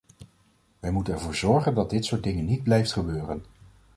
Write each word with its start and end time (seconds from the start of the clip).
Wij 0.79 0.91
moeten 0.91 1.13
ervoor 1.13 1.35
zorgen 1.35 1.73
dat 1.75 1.89
dit 1.89 2.05
soorten 2.05 2.31
dingen 2.31 2.45
niet 2.45 2.63
blijft 2.63 2.91
gebeuren. 2.91 3.41